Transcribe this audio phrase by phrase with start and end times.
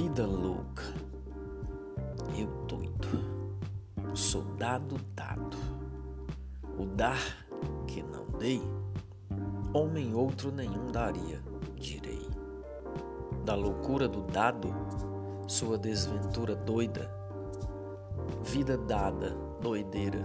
[0.00, 0.82] vida louca.
[2.34, 3.06] Eu doido,
[4.14, 5.58] Sou dado dado,
[6.78, 7.20] o dar
[7.86, 8.62] que não dei,
[9.74, 11.42] homem outro nenhum daria,
[11.76, 12.26] direi.
[13.44, 14.74] Da loucura do dado,
[15.46, 17.10] sua desventura doida,
[18.42, 20.22] vida dada, doideira.